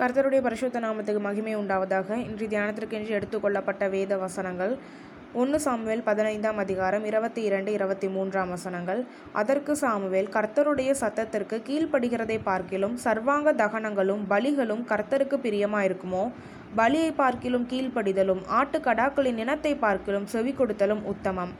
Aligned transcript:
கர்த்தருடைய 0.00 0.40
பரிசுத்த 0.40 0.80
நாமத்துக்கு 0.80 1.20
மகிமை 1.20 1.56
உண்டாவதாக. 1.56 2.08
இன்றைய 2.28 2.46
தியானத்திற்கென்று 2.52 3.10
எடுத்துக்கொள்ளப்பட்ட 3.16 3.90
வேத 3.90 4.16
வசனங்கள். 4.16 4.78
ஒன்று 5.32 5.60
சாமுவேல் 5.60 6.02
பதினைந்தாம் 6.02 6.56
அதிகாரம் 6.56 7.04
இருபத்தி 7.04 7.42
இரண்டு 7.42 7.72
இருபத்தி 7.72 8.08
மூன்றாம் 8.08 8.48
வசனங்கள். 8.48 9.04
அதற்கு 9.32 9.76
சாமுவேல் 9.76 10.30
கர்த்தருடைய 10.36 10.94
சத்தத்திற்கு 11.00 11.58
கீழ்ப்படுகிறதை 11.68 12.38
பார்க்கிலும் 12.42 12.96
சர்வாங்க 12.96 13.52
தகனங்களும் 13.52 14.22
பலிகளும் 14.30 14.86
கர்த்தருக்கு 14.92 15.38
பிரியமாயிருக்குமோ? 15.46 16.24
பலியை 16.76 17.12
பார்க்கிலும் 17.16 17.68
கீழ்ப்படிதலும் 17.70 18.42
ஆட்டுக்கடாக்களின் 18.60 19.36
இனத்தை 19.36 19.74
பார்க்கிலும் 19.74 20.26
செவி 20.26 20.52
கொடுத்தலும் 20.52 21.04
உத்தமம். 21.14 21.54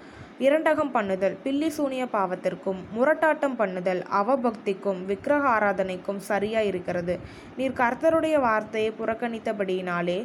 இரண்டகம் 0.45 0.93
பண்ணுதல் 0.95 1.35
பில்லி 1.45 1.69
சூனிய 1.77 2.05
பாவத்திற்கும் 2.13 2.79
முரட்டாட்டம் 2.97 3.57
பண்ணுதல் 3.59 4.01
அவபக்திக்கும் 4.21 5.01
விக்கிரக 5.09 5.45
ஆராதனைக்கும் 5.57 6.21
சரியா 6.29 6.61
இருக்கிறது. 6.69 7.15
நீர் 7.57 7.79
கர்த்தருடைய 7.81 8.37
வார்த்தையை 8.47 8.91
புறக்கணித்தபடியினாலே 9.01 10.19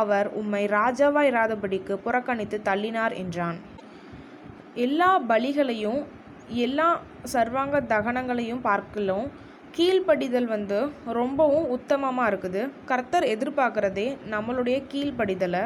அவர் 0.00 0.28
உம்மை 0.40 0.62
ராஜாவா 0.76 1.22
இராதபடிக்கு 1.32 1.96
புறக்கணித்து 2.06 2.58
தள்ளினார் 2.68 3.16
என்றான். 3.22 3.58
எல்லா 4.86 5.10
பலிகளையும் 5.32 6.00
எல்லா 6.66 6.88
சர்வாங்க 7.34 7.76
தகனங்களையும் 7.92 8.64
பார்க்கலும் 8.68 9.26
கீழ்ப்படிதல் 9.76 10.48
வந்து 10.54 10.78
ரொம்பவும் 11.18 11.66
உத்தமமாக 11.76 12.30
இருக்குது. 12.30 12.62
கர்த்தர் 12.90 13.26
எதிர்பார்க்குறதே 13.34 14.08
நம்மளுடைய 14.34 14.78
கீழ்ப்படிதலை 14.92 15.62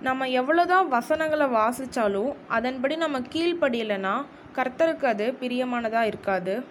நம்ம 0.00 0.26
எவ்வளோதான் 0.26 0.86
வசனங்களை 0.88 1.46
வாசித்தாலும் 1.46 2.34
அதன்படி 2.48 2.96
நம்ம 2.96 3.20
கீழ்ப்படியலைன்னா 3.20 4.26
கர்த்தருக்கு 4.54 5.04
அது 5.04 5.36
பிரியமானதாக 5.40 6.02
இருக்காது. 6.02 6.64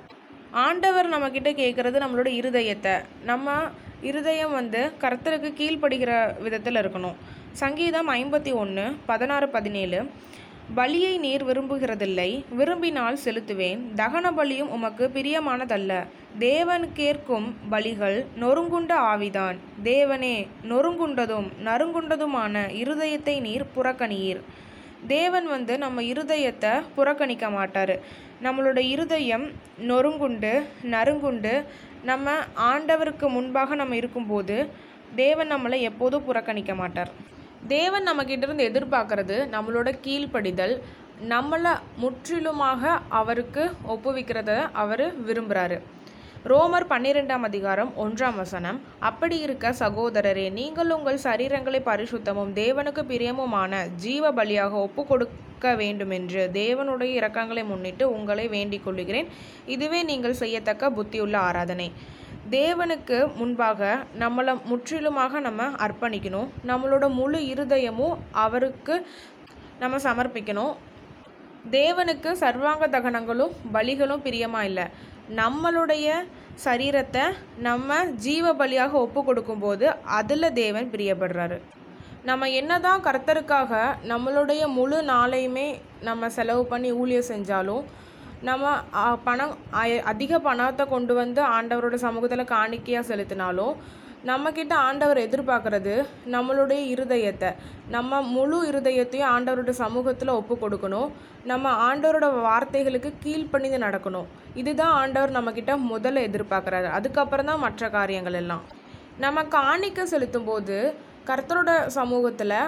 ஆண்டவர் 0.51 1.09
நம்மக்கிட்ட 1.09 1.51
கேட்குறது 1.61 1.97
நம்மளோட 2.03 2.29
இருதயத்தை. 2.39 3.03
நம்ம 3.23 3.59
இருதயம் 4.01 4.51
வந்து 4.51 4.91
கர்த்தருக்கு 5.01 5.51
கீழ்ப்படுகிற 5.59 6.41
விதத்தில் 6.41 6.75
இருக்கணும். 6.75 7.15
சங்கீதம் 7.51 8.09
ஐம்பத்தி 8.09 8.53
ஒன்று 8.53 8.95
பதினாறு 9.05 9.49
பதினேழு. 9.49 10.09
பலியை 10.75 11.17
நீர் 11.17 11.45
விரும்புகிறதில்லை. 11.45 12.43
விரும்பினால் 12.55 13.17
செலுத்துவேன். 13.25 13.79
தகன 13.95 14.31
பலியும் 14.35 14.69
உமக்கு 14.69 15.09
பிரியமானதல்ல. 15.13 16.07
தேவன் 16.39 16.89
கேட்கும் 16.93 17.55
பலிகள் 17.71 18.25
நொறுங்குண்ட 18.41 18.91
ஆவிதான். 19.11 19.57
தேவனே 19.83 20.47
நொறுங்குண்டதும் 20.69 21.47
நறுங்குண்டதுமான 21.65 22.63
இருதயத்தை 22.83 23.41
நீர் 23.41 23.65
புறக்கணியீர். 23.75 24.41
தேவன் 25.07 25.47
வந்து 25.47 25.77
நம்ம 25.77 26.01
இருதயத்தை 26.01 26.81
புறக்கணிக்க 26.95 27.49
மாட்டார். 27.49 27.99
நம்மளோட 28.43 28.77
இருதயம் 28.77 29.47
நொறுங்குண்டு 29.87 30.63
நறுங்குண்டு 30.91 31.65
நம்ம 32.03 32.31
ஆண்டவருக்கு 32.71 33.29
முன்பாக 33.29 33.75
நம்ம 33.75 33.95
இருக்கும்போது 33.95 34.69
தேவன் 35.15 35.51
நம்மளை 35.53 35.79
எப்போதும் 35.79 36.25
புறக்கணிக்க 36.25 36.75
மாட்டார். 36.75 37.37
தேவன் 37.67 38.07
நம்மக்கிட்ட 38.07 38.43
இருந்து 38.43 38.69
எதிர்பார்க்கறது 38.69 39.37
நம்மளோட 39.51 39.89
கீழ்ப்படிதல் 40.01 40.75
நம்மளை 41.29 41.71
முற்றிலுமாக 41.97 42.99
அவருக்கு 43.09 43.63
ஒப்புவிக்கிறத 43.87 44.51
அவர் 44.73 45.05
விரும்புகிறாரு 45.25 45.77
ரோமர் 46.45 46.85
பன்னிரெண்டாம் 46.87 47.41
அதிகாரம் 47.41 47.89
ஒன்றாம் 47.97 48.35
வசனம் 48.35 48.81
அப்படி 48.99 49.37
இருக்க 49.39 49.73
சகோதரரே 49.79 50.45
நீங்கள் 50.51 50.89
உங்கள் 50.89 51.19
சரீரங்களை 51.23 51.81
பரிசுத்தமும் 51.81 52.53
தேவனுக்கு 52.53 53.03
பிரியமுமான 53.03 53.81
ஜீவ 53.95 54.31
பலியாக 54.31 54.71
ஒப்பு 54.71 55.03
கொடுக்க 55.05 55.73
வேண்டுமென்று 55.75 56.49
தேவனுடைய 56.53 57.11
இரக்கங்களை 57.21 57.63
முன்னிட்டு 57.63 58.05
உங்களை 58.11 58.47
வேண்டிக் 58.47 58.83
கொள்கிறேன் 58.83 59.27
இதுவே 59.65 60.03
நீங்கள் 60.03 60.33
செய்யத்தக்க 60.33 60.91
புத்தியுள்ள 60.91 61.37
ஆராதனை. 61.39 61.89
தேவனுக்கு 62.57 63.17
முன்பாக 63.39 63.87
நம்மளை 64.21 64.53
முற்றிலுமாக 64.69 65.39
நம்ம 65.47 65.65
அர்ப்பணிக்கணும். 65.85 66.49
நம்மளோட 66.69 67.05
முழு 67.17 67.39
இருதயமும் 67.53 68.19
அவருக்கு 68.43 68.95
நம்ம 69.81 69.97
சமர்ப்பிக்கணும். 70.05 70.73
தேவனுக்கு 71.77 72.29
சர்வாங்க 72.43 72.85
தகனங்களும் 72.95 73.53
பலிகளும் 73.75 74.23
பிரியமாக 74.27 74.69
இல்லை. 74.69 74.85
நம்மளுடைய 75.41 76.07
சரீரத்தை 76.65 77.25
நம்ம 77.67 77.99
ஜீவ 78.25 78.53
பலியாக 78.61 78.93
ஒப்பு 79.05 79.21
கொடுக்கும்போது 79.27 79.85
அதில் 80.19 80.55
தேவன் 80.61 80.89
பிரியப்படுறாரு. 80.93 81.57
நம்ம 82.29 82.49
என்னதான் 82.59 83.05
கர்த்தருக்காக 83.07 83.73
நம்மளுடைய 84.11 84.61
முழு 84.77 84.97
நாளையுமே 85.13 85.67
நம்ம 86.07 86.29
செலவு 86.37 86.63
பண்ணி 86.71 86.89
ஊழியம் 87.01 87.29
செஞ்சாலும் 87.33 87.85
நம்ம 88.47 88.65
பணம் 89.27 89.55
அதிக 90.11 90.33
பணத்தை 90.45 90.83
கொண்டு 90.91 91.13
வந்து 91.21 91.41
ஆண்டவரோட 91.55 91.95
சமூகத்தில் 92.03 92.51
காணிக்கையாக 92.53 93.09
செலுத்தினாலும் 93.09 93.73
நம்மக்கிட்ட 94.29 94.73
ஆண்டவர் 94.85 95.19
எதிர்பார்க்கறது 95.25 95.93
நம்மளுடைய 96.33 96.79
இருதயத்தை. 96.93 97.49
நம்ம 97.95 98.21
முழு 98.35 98.57
இருதயத்தையும் 98.69 99.29
ஆண்டவரோட 99.33 99.73
சமூகத்தில் 99.83 100.31
ஒப்பு 100.39 100.55
கொடுக்கணும். 100.63 101.11
நம்ம 101.51 101.71
ஆண்டவரோட 101.87 102.27
வார்த்தைகளுக்கு 102.47 103.11
கீழ்ப்பணிந்து 103.23 103.79
நடக்கணும். 103.85 104.27
இதுதான் 104.61 104.95
ஆண்டவர் 105.01 105.35
நம்மக்கிட்ட 105.37 105.75
முதல்ல 105.91 106.25
எதிர்பார்க்குறாரு. 106.29 106.89
அதுக்கப்புறம் 106.97 107.49
தான் 107.51 107.63
மற்ற 107.65 107.89
காரியங்கள் 107.97 108.39
எல்லாம். 108.41 108.65
நம்ம 109.25 109.43
காணிக்க 109.57 110.03
செலுத்தும் 110.13 110.49
போது 110.49 110.77
கர்த்தரோட 111.29 111.71
சமூகத்தில் 111.99 112.59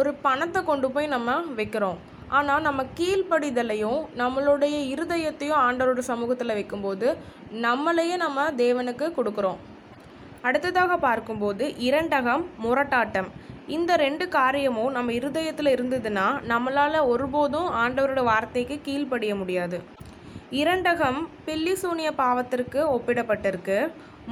ஒரு 0.00 0.12
பணத்தை 0.26 0.60
கொண்டு 0.70 0.88
போய் 0.94 1.14
நம்ம 1.16 1.38
வைக்கிறோம். 1.58 1.98
ஆனால் 2.36 2.64
நம்ம 2.66 2.80
கீழ்ப்படிதலையும் 2.98 4.00
நம்மளுடைய 4.20 4.76
இருதயத்தையும் 4.94 5.60
ஆண்டவரோட 5.66 6.02
சமூகத்தில் 6.12 6.56
வைக்கும்போது 6.58 7.08
நம்மளையே 7.66 8.16
நம்ம 8.24 8.44
தேவனுக்கு 8.62 9.06
கொடுக்குறோம். 9.18 9.60
அடுத்ததாக 10.48 10.96
பார்க்கும்போது 11.06 11.64
இரண்டகம் 11.88 12.42
முரட்டாட்டம். 12.64 13.28
இந்த 13.76 13.92
ரெண்டு 14.04 14.24
காரியமும் 14.36 14.92
நம்ம 14.96 15.12
இருதயத்தில் 15.20 15.74
இருந்ததுன்னா 15.76 16.26
நம்மளால் 16.52 17.00
ஒருபோதும் 17.12 17.70
ஆண்டவரோட 17.82 18.22
வார்த்தைக்கு 18.30 18.76
கீழ்ப்படிய 18.86 19.32
முடியாது. 19.40 19.78
இரண்டகம் 20.60 21.18
பில்லி 21.46 21.74
சூனிய 21.82 22.10
பாவத்திற்கு 22.22 22.80
ஒப்பிடப்பட்டிருக்கு. 22.96 23.78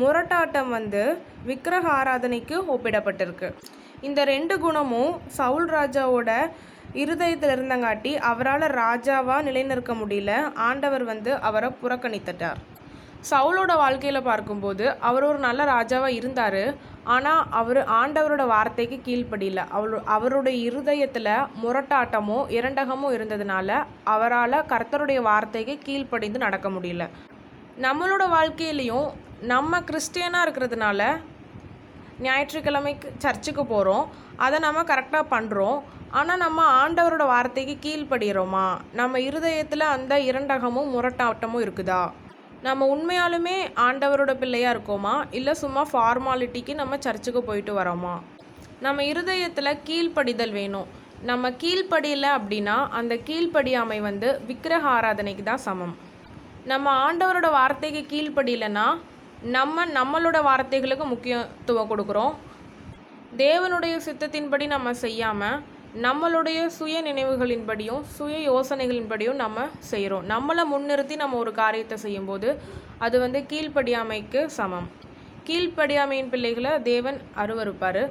முரட்டாட்டம் 0.00 0.70
வந்து 0.76 1.02
விக்கிரக 1.48 1.86
ஆராதனைக்கு 1.98 2.56
ஒப்பிடப்பட்டிருக்கு. 2.74 3.48
இந்த 4.06 4.20
ரெண்டு 4.34 4.54
குணமும் 4.64 5.12
சவுல் 5.38 5.68
ராஜாவோட 5.76 6.30
இருதயத்தில் 7.02 7.54
இருந்தங்காட்டி 7.54 8.12
அவரால் 8.30 8.66
ராஜாவாக 8.82 9.46
நிலைநிற்க 9.48 9.94
முடியல. 10.00 10.32
ஆண்டவர் 10.68 11.04
வந்து 11.12 11.32
அவரை 11.48 11.70
புறக்கணித்துட்டார். 11.82 12.60
சவுலோட 13.30 13.72
வாழ்க்கையில் 13.82 14.26
பார்க்கும்போது 14.28 14.84
அவர் 15.08 15.24
ஒரு 15.28 15.38
நல்ல 15.46 15.60
ராஜாவாக 15.72 16.18
இருந்தார். 16.18 16.62
ஆனால் 17.14 17.42
அவர் 17.60 17.80
ஆண்டவரோட 18.00 18.42
வார்த்தைக்கு 18.52 18.96
கீழ்ப்படியில. 19.06 19.60
அவரு 19.76 19.98
அவருடைய 20.16 20.58
இருதயத்தில் 20.68 21.30
முரட்டாட்டமோ 21.62 22.38
இரண்டகமோ 22.58 23.10
இருந்ததுனால 23.16 23.78
அவரால் 24.14 24.64
கர்த்தருடைய 24.72 25.20
வார்த்தைக்கு 25.30 25.76
கீழ்ப்படிந்து 25.86 26.40
நடக்க 26.46 26.68
முடியல. 26.76 27.06
நம்மளோட 27.86 28.24
வாழ்க்கையிலையும் 28.36 29.08
நம்ம 29.52 29.80
கிறிஸ்டியனாக 29.88 30.44
இருக்கிறதுனால 30.46 31.00
ஞாயிற்றுக்கிழமைக்கு 32.20 33.08
சர்ச்சுக்கு 33.18 33.66
போகிறோம் 33.66 34.04
அதை 34.36 34.58
நம்ம 34.58 34.82
கரெக்டாக 34.82 35.30
பண்ணுறோம் 35.30 35.78
ஆனால் 36.10 36.38
நம்ம 36.38 36.60
ஆண்டவரோட 36.82 37.26
வார்த்தைக்கு 37.26 37.74
கீழ்ப்படுகிறோமா 37.84 38.66
நம்ம 38.92 39.20
இருதயத்தில் 39.20 39.80
அந்த 39.80 40.18
இரண்டகமும் 40.18 40.92
முரட்டாட்டமும் 40.94 41.64
இருக்குதா? 41.64 42.10
நம்ம 42.62 42.86
உண்மையாலுமே 42.94 43.56
ஆண்டவரோட 43.74 44.34
பிள்ளையாக 44.34 44.76
இருக்கோமா? 44.76 45.14
இல்லை 45.30 45.54
சும்மா 45.54 45.86
ஃபார்மாலிட்டிக்கு 45.92 46.74
நம்ம 46.74 46.96
சர்ச்சுக்கு 46.98 47.42
போயிட்டு 47.42 47.82
வரோமா? 47.82 48.14
நம்ம 48.80 49.04
இருதயத்தில் 49.04 49.78
கீழ்ப்படிதல் 49.88 50.52
வேணும். 50.52 50.86
நம்ம 51.22 51.50
கீழ்ப்படியில் 51.50 52.28
அப்படின்னா 52.38 52.88
அந்த 52.88 53.14
கீழ்ப்படியாமை 53.14 54.00
வந்து 54.00 54.40
விக்கிரக 54.46 54.88
ஆராதனைக்கு 54.88 55.42
தான் 55.42 55.64
சமம். 55.66 55.96
நம்ம 56.64 57.12
ஆண்டவரோட 57.12 57.50
வார்த்தைக்கு 57.50 58.02
கீழ்ப்படியிலனா 58.12 58.86
நம்ம 59.42 59.86
நம்மளோட 59.86 60.38
வார்த்தைகளுக்கு 60.48 61.04
முக்கியத்துவம் 61.04 61.90
கொடுக்குறோம். 61.90 62.34
தேவனுடைய 63.36 63.94
சித்தத்தின்படி 64.06 64.66
நம்ம 64.66 64.92
செய்யாமல் 64.92 65.62
நம்மளுடைய 66.04 66.66
சுய 66.66 67.02
நினைவுகளின்படியும் 67.02 68.02
சுய 68.16 68.36
யோசனைகளின்படியும் 68.50 69.38
நம்ம 69.42 69.66
செய்கிறோம் 69.78 70.24
நம்மளை 70.32 70.64
முன்னிறுத்தி 70.72 71.16
நம்ம 71.16 71.36
ஒரு 71.36 71.52
காரியத்தை 71.52 71.96
செய்யும்போது 72.04 72.48
அது 72.98 73.16
வந்து 73.20 73.40
கீழ்ப்படியாமைக்கு 73.50 74.46
சமம். 74.58 74.88
கீழ்ப்படியாமையின் 75.48 76.30
பிள்ளைகளை 76.32 76.82
தேவன் 76.82 77.18
அருவருப்பார். 77.42 78.02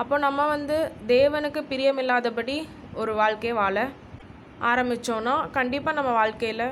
அப்போ 0.00 0.18
நம்ம 0.18 0.46
வந்து 0.46 0.76
தேவனுக்கு 1.06 1.62
பிரியமில்லாதபடி 1.70 2.56
ஒரு 2.94 3.14
வாழ்க்கையை 3.14 3.54
வாழ 3.58 3.86
ஆரம்பித்தோன்னா 4.70 5.50
கண்டிப்பாக 5.50 5.96
நம்ம 6.00 6.10
வாழ்க்கையில் 6.20 6.66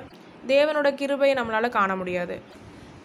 தேவனோட 0.47 0.95
கிருபையை 0.95 1.37
நம்மளால் 1.39 1.77
காண 1.79 1.97
முடியாது. 1.97 2.37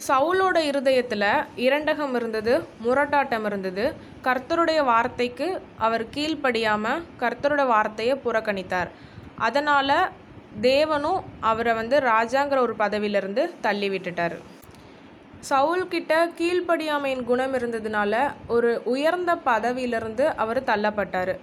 சவுலோட 0.06 0.58
இருதயத்தில் 0.70 1.26
இரண்டகம் 1.66 2.14
இருந்தது 2.16 2.54
முரட்டாட்டம் 2.86 3.46
இருந்தது. 3.50 3.86
கர்த்தருடைய 4.28 4.80
வார்த்தைக்கு 4.92 5.48
அவர் 5.86 6.04
கீழ்ப்படியாமல் 6.16 7.04
கர்த்தரோட 7.22 7.64
வார்த்தையை 7.68 8.16
புறக்கணித்தார். 8.26 8.90
அதனால் 9.48 9.96
தேவனும் 10.62 11.24
அவரை 11.50 11.74
வந்து 11.74 11.98
ராஜாங்கிற 12.12 12.60
ஒரு 12.68 12.76
பதவியிலிருந்து 12.76 13.44
தள்ளி 13.62 13.90
விட்டுட்டார். 13.90 14.36
சவுல்கிட்ட 15.50 16.14
கீழ்ப்படியாமையின் 16.38 17.24
குணம் 17.24 17.56
இருந்ததுனால 17.58 18.14
ஒரு 18.48 18.70
உயர்ந்த 18.94 19.32
பதவியிலிருந்து 19.50 20.26
அவர் 20.44 20.62
தள்ளப்பட்டார். 20.72 21.34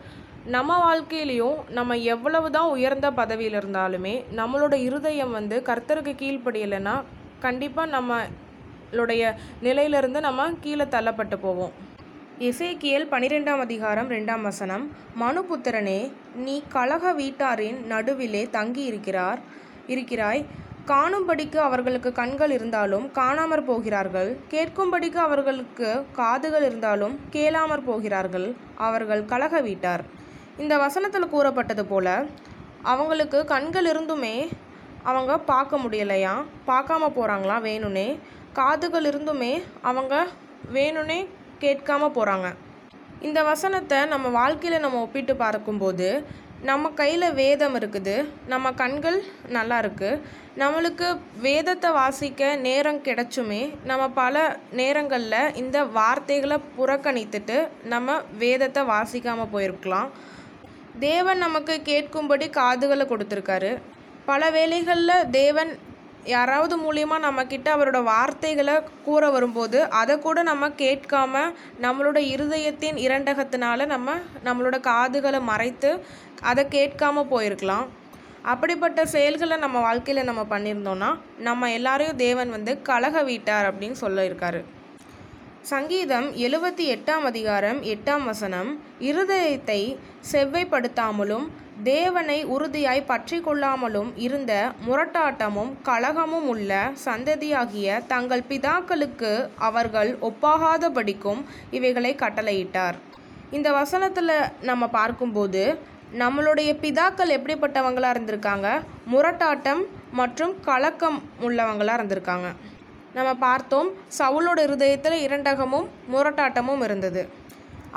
நம்ம 0.54 0.78
வாழ்க்கையிலையும் 0.86 1.58
நம்ம 1.68 1.96
எவ்வளவு 2.14 2.48
தான் 2.50 2.72
உயர்ந்த 2.76 3.10
பதவியில் 3.10 3.58
இருந்தாலுமே 3.60 4.14
நம்மளோட 4.40 4.74
இருதயம் 4.88 5.36
வந்து 5.38 5.58
கர்த்தருக்கு 5.68 6.14
கீழ்ப்படியலைன்னா 6.22 6.96
கண்டிப்பாக 7.40 7.94
நம்ம 7.94 8.18
நம்மளுடைய 8.94 9.30
நிலையிலிருந்து 9.60 10.20
நம்ம 10.20 10.42
கீழே 10.64 10.84
தள்ளப்பட்டு 10.84 11.36
போவோம். 11.36 11.72
எசேக்கியல் 12.48 13.06
பனிரெண்டாம் 13.14 13.62
அதிகாரம் 13.64 14.10
ரெண்டாம் 14.10 14.42
வசனம். 14.42 14.84
மனுபுத்திரனே 15.22 15.96
நீ 16.44 16.54
கலக 16.74 17.12
வீட்டாரின் 17.12 17.78
நடுவிலே 17.92 18.42
தங்கி 18.50 18.84
இருக்கிறார் 18.90 19.40
இருக்கிறாய். 19.86 20.42
காணும்படிக்கு 20.86 21.56
அவர்களுக்கு 21.68 22.12
கண்கள் 22.20 22.50
இருந்தாலும் 22.50 23.06
காணாமற் 23.18 23.66
போகிறார்கள். 23.70 24.30
கேட்கும்படிக்கு 24.50 25.20
அவர்களுக்கு 25.26 25.90
காதுகள் 26.20 26.66
இருந்தாலும் 26.70 27.16
கேளாமற் 27.30 27.86
போகிறார்கள். 27.90 28.48
அவர்கள் 28.88 29.24
கலக 29.24 29.60
வீட்டார். 29.60 30.04
இந்த 30.58 30.76
வசனத்தில் 30.84 31.32
கூறப்பட்டது 31.34 31.86
போல 31.86 32.26
அவங்களுக்கு 32.94 33.40
கண்கள் 33.54 33.90
இருந்துமே 33.94 34.36
அவங்க 35.02 35.32
பார்க்க 35.50 35.76
முடியலையா? 35.76 36.34
பார்க்காம 36.68 37.10
போகிறாங்களா 37.16 37.56
வேணும்னே 37.68 38.08
காதுகள் 38.58 39.08
இருந்துமே 39.10 39.52
அவங்க 39.82 40.14
வேணும்னே 40.74 41.20
கேட்காம 41.60 42.08
போகிறாங்க 42.16 42.48
இந்த 43.20 43.40
வசனத்தை 43.42 43.98
நம்ம 44.04 44.30
வாழ்க்கையில் 44.38 44.84
நம்ம 44.84 45.00
ஒப்பிட்டு 45.00 45.34
பார்க்கும்போது 45.36 46.08
நம்ம 46.62 46.90
கையில் 46.90 47.26
வேதம் 47.34 47.74
இருக்குது 47.78 48.14
நம்ம 48.46 48.72
கண்கள் 48.72 49.16
நல்லா 49.48 49.76
இருக்குது 49.82 50.20
நம்மளுக்கு 50.56 51.06
வேதத்தை 51.40 51.88
வாசிக்க 51.92 52.50
நேரம் 52.66 53.00
கிடைச்சுமே 53.06 53.62
நம்ம 53.84 54.04
பல 54.20 54.44
நேரங்களில் 54.72 55.54
இந்த 55.54 55.78
வார்த்தைகளை 55.98 56.58
புறக்கணித்துட்டு 56.76 57.56
நம்ம 57.84 58.16
வேதத்தை 58.38 58.82
வாசிக்காமல் 58.92 59.52
போயிருக்கலாம். 59.54 60.10
தேவன் 61.00 61.38
நமக்கு 61.38 61.76
கேட்கும்படி 61.90 62.48
காதுகளை 62.60 63.06
கொடுத்துருக்காரு. 63.08 63.72
பல 64.30 64.50
வேளைகளில் 64.50 65.28
தேவன் 65.30 65.72
யாராவது 66.24 66.74
மூலியமாக 66.76 67.24
நம்மக்கிட்ட 67.24 67.68
அவரோட 67.74 68.02
வார்த்தைகளை 68.02 68.74
கூற 69.04 69.30
வரும்போது 69.30 69.78
அதை 70.00 70.18
கூட 70.18 70.42
நம்ம 70.42 70.68
கேட்காம 70.68 71.42
நம்மளோட 71.82 72.18
இருதயத்தின் 72.34 72.98
இரண்டகத்தினால 73.06 73.86
நம்ம 73.86 74.14
நம்மளோட 74.44 74.80
காதுகளை 74.80 75.40
மறைத்து 75.40 75.90
அதை 76.42 76.64
கேட்காம 76.64 77.24
போயிருக்கலாம். 77.34 77.86
அப்படிப்பட்ட 78.52 79.06
செயல்களை 79.06 79.56
நம்ம 79.56 79.80
வாழ்க்கையில் 79.80 80.28
நம்ம 80.30 80.42
பண்ணியிருந்தோன்னா 80.50 81.10
நம்ம 81.38 81.70
எல்லாரையும் 81.72 82.16
தேவன் 82.16 82.50
வந்து 82.50 82.82
கலக 82.82 83.22
வீட்டார் 83.22 83.68
அப்படின்னு 83.70 83.96
சொல்லியிருக்காரு. 84.00 84.62
சங்கீதம் 85.68 86.26
எழுபத்தி 86.46 86.84
எட்டாம் 86.94 87.22
அதிகாரம் 87.28 87.78
எட்டாம் 87.92 88.24
வசனம் 88.30 88.70
இருதயத்தை 89.08 89.78
செவ்வைப்படுத்தாமலும் 90.30 91.46
தேவனை 91.84 92.36
உறுதியாய் 92.54 93.00
பற்றி 93.10 93.36
கொள்ளாமலும் 93.46 94.10
இருந்த 94.26 94.52
முரட்டாட்டமும் 94.86 95.70
கலகமும் 95.88 96.48
உள்ள 96.54 96.80
சந்ததியாகிய 97.06 98.02
தங்கள் 98.12 98.44
பிதாக்களுக்கு 98.50 99.32
அவர்கள் 99.68 100.12
ஒப்பாகாதபடிக்கும் 100.28 101.42
இவைகளை 101.78 102.12
கட்டளையிட்டார். 102.24 102.98
இந்த 103.58 103.70
வசனத்தில் 103.80 104.36
நம்ம 104.70 104.90
பார்க்கும்போது 104.98 105.64
நம்மளுடைய 106.22 106.70
பிதாக்கள் 106.84 107.34
எப்படிப்பட்டவங்களாக 107.38 108.14
இருந்திருக்காங்க? 108.16 108.68
முரட்டாட்டம் 109.14 109.82
மற்றும் 110.20 110.54
கலக்கம் 110.68 111.18
உள்ளவங்களாக 111.46 111.98
இருந்திருக்காங்க. 111.98 112.48
நம்ம 113.16 113.30
பார்த்தோம் 113.46 113.88
சவுளோட 114.18 114.58
இருதயத்தில் 114.68 115.16
இரண்டகமும் 115.26 115.86
முரட்டாட்டமும் 116.12 116.82
இருந்தது. 116.86 117.22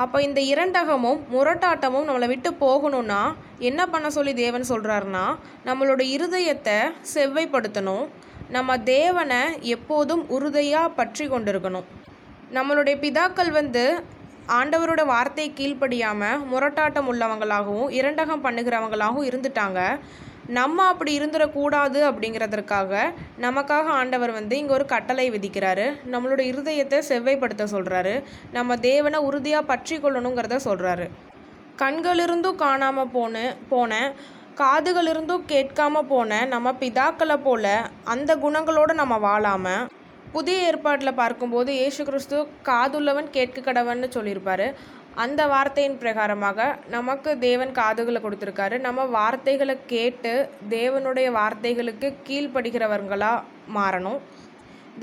அப்போ 0.03 0.17
இந்த 0.25 0.39
இரண்டகமும் 0.51 1.19
முரட்டாட்டமும் 1.33 2.07
நம்மளை 2.07 2.27
விட்டு 2.31 2.49
போகணும்னா 2.65 3.21
என்ன 3.69 3.81
பண்ண 3.93 4.07
சொல்லி 4.17 4.33
தேவன் 4.43 4.69
சொல்கிறாருன்னா 4.71 5.23
நம்மளோட 5.69 6.01
இருதயத்தை 6.15 6.77
செவ்வைப்படுத்தணும். 7.13 8.05
நம்ம 8.55 8.77
தேவனை 8.97 9.41
எப்போதும் 9.75 10.23
உறுதியாக 10.35 10.93
பற்றி 10.99 11.25
கொண்டிருக்கணும். 11.31 11.87
நம்மளுடைய 12.57 12.95
பிதாக்கள் 13.05 13.51
வந்து 13.59 13.83
ஆண்டவரோட 14.57 15.01
வார்த்தை 15.13 15.47
கீழ்ப்படியாமல் 15.57 16.43
முரட்டாட்டம் 16.51 17.09
உள்ளவங்களாகவும் 17.13 17.89
இரண்டகம் 17.99 18.45
பண்ணுகிறவங்களாகவும் 18.45 19.27
இருந்துட்டாங்க. 19.29 19.79
நம்ம 20.47 20.85
அப்படி 20.87 21.11
இருந்துடக்கூடாது 21.19 21.99
அப்படிங்கிறதற்காக 22.09 23.01
நமக்காக 23.41 23.91
ஆண்டவர் 23.99 24.31
வந்து 24.31 24.57
இங்கே 24.57 24.73
ஒரு 24.73 24.85
கட்டளை 24.85 25.25
விதிக்கிறாரு. 25.31 25.85
நம்மளோட 26.11 26.41
இருதயத்தை 26.51 26.99
செவ்வைப்படுத்த 27.09 27.67
சொல்கிறாரு 27.71 28.23
நம்ம 28.51 28.77
தேவனை 28.77 29.19
உறுதியாக 29.19 29.69
பற்றி 29.71 29.97
கொள்ளணுங்கிறத 29.97 30.59
சொல்கிறாரு 30.65 31.07
கண்களிருந்தும் 31.83 32.55
காணாமல் 32.55 33.13
போன 33.13 33.55
போன 33.69 34.13
காதுகளிருந்தும் 34.61 35.43
கேட்காம 35.47 36.01
போன 36.01 36.45
நம்ம 36.45 36.71
பிதாக்களை 36.79 37.37
போல 37.43 37.89
அந்த 38.03 38.35
குணங்களோடு 38.35 38.93
நம்ம 38.93 39.17
வாழாமல் 39.17 39.87
புதிய 40.31 40.65
ஏற்பாட்டில் 40.69 41.19
பார்க்கும்போது 41.19 41.69
இயேசு 41.73 42.01
கிறிஸ்து 42.05 42.37
காதுள்ளவன் 42.65 43.29
கேட்க 43.29 43.61
கடவன்னு 43.61 44.07
சொல்லியிருப்பாரு. 44.15 44.67
அந்த 45.23 45.41
வார்த்தையின் 45.51 45.99
பிரகாரமாக 46.01 46.65
நமக்கு 46.95 47.29
தேவன் 47.45 47.71
காதுகளை 47.77 48.19
கொடுத்துருக்காரு. 48.23 48.75
நம்ம 48.87 49.05
வார்த்தைகளை 49.15 49.75
கேட்டு 49.93 50.33
தேவனுடைய 50.73 51.27
வார்த்தைகளுக்கு 51.37 52.07
கீழ்ப்படுகிறவர்களாக 52.27 53.45
மாறணும். 53.77 54.19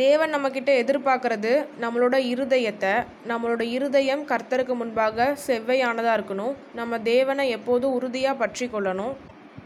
தேவன் 0.03 0.33
நம்மக்கிட்ட 0.35 0.71
எதிர்பார்க்கறது 0.83 1.53
நம்மளோட 1.85 2.17
இருதயத்தை 2.33 2.95
நம்மளோட 3.31 3.65
இருதயம் 3.77 4.23
கர்த்தருக்கு 4.31 4.77
முன்பாக 4.83 5.27
செவ்வையானதாக 5.47 6.17
இருக்கணும். 6.19 6.55
நம்ம 6.81 7.01
தேவனை 7.13 7.47
எப்போதும் 7.57 7.97
உறுதியாக 7.99 8.41
பற்றி 8.45 8.69
கொள்ளணும். 8.77 9.15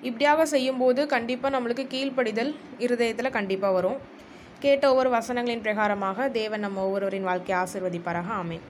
இப்படியாக 0.08 0.46
செய்யும்போது 0.54 1.00
கண்டிப்பாக 1.14 1.54
நம்மளுக்கு 1.56 1.86
கீழ்ப்படிதல் 1.94 2.52
இருதயத்தில் 2.86 3.36
கண்டிப்பாக 3.38 3.76
வரும். 3.78 4.00
கேட்ட 4.64 4.84
ஒவ்வொரு 4.94 5.12
வசனங்களின் 5.18 5.64
பிரகாரமாக 5.68 6.30
தேவன் 6.40 6.66
நம்ம 6.68 6.84
ஒவ்வொருவரின் 6.88 7.30
வாழ்க்கையை 7.30 7.58
ஆசிர்வதிப்பாராக. 7.62 8.30
ஆமேன். 8.42 8.66